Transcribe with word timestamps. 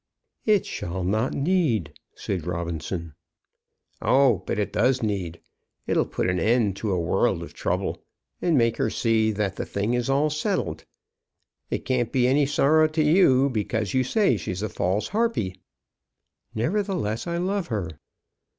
"It 0.47 0.65
shall 0.65 1.03
not 1.03 1.31
need," 1.35 1.93
said 2.15 2.47
Robinson. 2.47 3.13
"Oh, 4.01 4.41
but 4.47 4.57
it 4.57 4.73
does 4.73 5.03
need. 5.03 5.39
It'll 5.85 6.07
put 6.07 6.27
an 6.27 6.39
end 6.39 6.75
to 6.77 6.91
a 6.91 6.99
world 6.99 7.43
of 7.43 7.53
trouble 7.53 8.03
and 8.41 8.57
make 8.57 8.77
her 8.77 8.89
see 8.89 9.29
that 9.33 9.57
the 9.57 9.63
thing 9.67 9.93
is 9.93 10.09
all 10.09 10.31
settled. 10.31 10.85
It 11.69 11.85
can't 11.85 12.11
be 12.11 12.27
any 12.27 12.47
sorrow 12.47 12.87
to 12.87 13.03
you, 13.03 13.47
because 13.51 13.93
you 13.93 14.03
say 14.03 14.37
she's 14.37 14.63
a 14.63 14.69
false 14.69 15.09
harpy." 15.09 15.61
"Nevertheless, 16.55 17.27
I 17.27 17.37
love 17.37 17.67
her." 17.67 17.99